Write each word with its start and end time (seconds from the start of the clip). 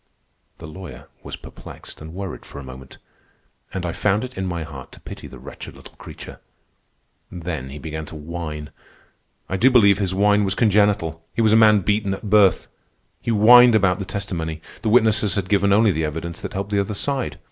The 0.57 0.65
lawyer 0.65 1.09
was 1.21 1.35
perplexed 1.35 2.01
and 2.01 2.11
worried 2.15 2.43
for 2.43 2.57
a 2.57 2.63
moment, 2.63 2.97
and 3.71 3.85
I 3.85 3.91
found 3.91 4.23
it 4.23 4.35
in 4.35 4.47
my 4.47 4.63
heart 4.63 4.91
to 4.93 4.99
pity 4.99 5.27
the 5.27 5.37
wretched 5.37 5.75
little 5.75 5.93
creature. 5.97 6.39
Then 7.31 7.69
he 7.69 7.77
began 7.77 8.07
to 8.07 8.15
whine. 8.15 8.71
I 9.47 9.57
do 9.57 9.69
believe 9.69 9.99
his 9.99 10.15
whine 10.15 10.43
was 10.43 10.55
congenital. 10.55 11.23
He 11.35 11.43
was 11.43 11.53
a 11.53 11.55
man 11.55 11.81
beaten 11.81 12.15
at 12.15 12.27
birth. 12.31 12.65
He 13.21 13.29
whined 13.29 13.75
about 13.75 13.99
the 13.99 14.05
testimony. 14.05 14.59
The 14.81 14.89
witnesses 14.89 15.35
had 15.35 15.47
given 15.49 15.71
only 15.71 15.91
the 15.91 16.05
evidence 16.05 16.41
that 16.41 16.53
helped 16.53 16.71
the 16.71 16.79
other 16.79 16.95
side. 16.95 17.37